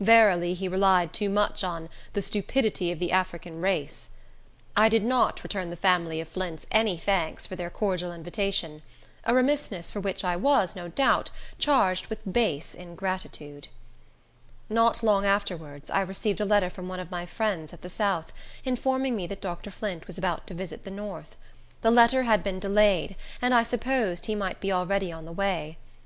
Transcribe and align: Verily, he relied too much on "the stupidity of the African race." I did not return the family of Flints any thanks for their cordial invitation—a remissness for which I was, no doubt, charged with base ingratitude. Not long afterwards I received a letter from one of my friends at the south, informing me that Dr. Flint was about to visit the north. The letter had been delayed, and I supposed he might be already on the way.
Verily, 0.00 0.52
he 0.52 0.68
relied 0.68 1.14
too 1.14 1.30
much 1.30 1.64
on 1.64 1.88
"the 2.12 2.20
stupidity 2.20 2.92
of 2.92 2.98
the 2.98 3.10
African 3.10 3.62
race." 3.62 4.10
I 4.76 4.90
did 4.90 5.02
not 5.02 5.42
return 5.42 5.70
the 5.70 5.76
family 5.76 6.20
of 6.20 6.28
Flints 6.28 6.66
any 6.70 6.98
thanks 6.98 7.46
for 7.46 7.56
their 7.56 7.70
cordial 7.70 8.12
invitation—a 8.12 9.34
remissness 9.34 9.90
for 9.90 9.98
which 9.98 10.24
I 10.24 10.36
was, 10.36 10.76
no 10.76 10.88
doubt, 10.88 11.30
charged 11.58 12.08
with 12.08 12.30
base 12.30 12.74
ingratitude. 12.74 13.68
Not 14.68 15.02
long 15.02 15.24
afterwards 15.24 15.88
I 15.88 16.02
received 16.02 16.42
a 16.42 16.44
letter 16.44 16.68
from 16.68 16.86
one 16.86 17.00
of 17.00 17.10
my 17.10 17.24
friends 17.24 17.72
at 17.72 17.80
the 17.80 17.88
south, 17.88 18.30
informing 18.66 19.16
me 19.16 19.26
that 19.28 19.40
Dr. 19.40 19.70
Flint 19.70 20.06
was 20.06 20.18
about 20.18 20.46
to 20.48 20.52
visit 20.52 20.84
the 20.84 20.90
north. 20.90 21.34
The 21.80 21.90
letter 21.90 22.24
had 22.24 22.44
been 22.44 22.60
delayed, 22.60 23.16
and 23.40 23.54
I 23.54 23.62
supposed 23.62 24.26
he 24.26 24.34
might 24.34 24.60
be 24.60 24.70
already 24.70 25.10
on 25.10 25.24
the 25.24 25.32
way. 25.32 25.78